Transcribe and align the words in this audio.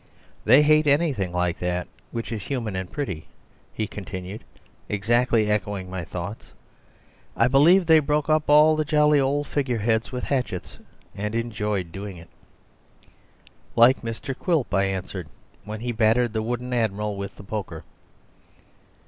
"They 0.45 0.63
hate 0.63 0.87
anything 0.87 1.31
like 1.31 1.59
that, 1.59 1.87
which 2.11 2.31
is 2.31 2.45
human 2.45 2.75
and 2.75 2.91
pretty," 2.91 3.27
he 3.71 3.85
continued, 3.85 4.43
exactly 4.89 5.47
echoing 5.47 5.91
my 5.91 6.03
thoughts. 6.03 6.53
"I 7.37 7.47
believe 7.47 7.85
they 7.85 7.99
broke 7.99 8.27
up 8.27 8.49
all 8.49 8.75
the 8.75 8.83
jolly 8.83 9.19
old 9.19 9.45
figureheads 9.45 10.11
with 10.11 10.23
hatchets 10.23 10.79
and 11.13 11.35
enjoyed 11.35 11.91
doing 11.91 12.17
it." 12.17 12.29
"Like 13.75 14.01
Mr. 14.01 14.35
Quilp," 14.35 14.73
I 14.73 14.85
answered, 14.85 15.29
"when 15.65 15.81
he 15.81 15.91
battered 15.91 16.33
the 16.33 16.41
wooden 16.41 16.73
Admiral 16.73 17.15
with 17.15 17.35
the 17.35 17.43
poker." 17.43 17.83